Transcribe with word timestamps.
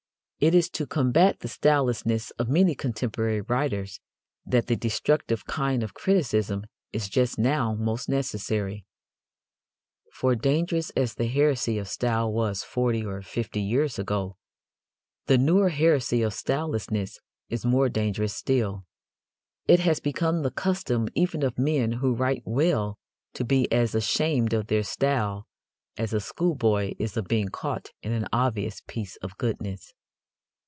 It 0.43 0.55
is 0.55 0.71
to 0.71 0.87
combat 0.87 1.41
the 1.41 1.47
stylelessness 1.47 2.31
of 2.39 2.49
many 2.49 2.73
contemporary 2.73 3.41
writers 3.41 3.99
that 4.43 4.65
the 4.65 4.75
destructive 4.75 5.45
kind 5.45 5.83
of 5.83 5.93
criticism 5.93 6.65
is 6.91 7.07
just 7.07 7.37
now 7.37 7.75
most 7.75 8.09
necessary. 8.09 8.83
For, 10.11 10.33
dangerous 10.33 10.89
as 10.97 11.13
the 11.13 11.27
heresy 11.27 11.77
of 11.77 11.87
style 11.87 12.33
was 12.33 12.63
forty 12.63 13.05
or 13.05 13.21
fifty 13.21 13.61
years 13.61 13.99
ago, 13.99 14.35
the 15.27 15.37
newer 15.37 15.69
heresy 15.69 16.23
of 16.23 16.33
sylelessness 16.33 17.19
is 17.49 17.63
more 17.63 17.87
dangerous 17.87 18.33
still. 18.33 18.87
It 19.67 19.81
has 19.81 19.99
become 19.99 20.41
the 20.41 20.49
custom 20.49 21.07
even 21.13 21.43
of 21.43 21.59
men 21.59 21.91
who 21.91 22.15
write 22.15 22.41
well 22.47 22.97
to 23.35 23.43
be 23.45 23.71
as 23.71 23.93
ashamed 23.93 24.53
of 24.53 24.65
their 24.65 24.81
style 24.81 25.45
as 25.97 26.13
a 26.13 26.19
schoolboy 26.19 26.93
is 26.97 27.15
of 27.15 27.27
being 27.27 27.49
caught 27.49 27.91
in 28.01 28.11
an 28.11 28.25
obvious 28.33 28.81
piece 28.87 29.17
of 29.17 29.37
goodness. 29.37 29.93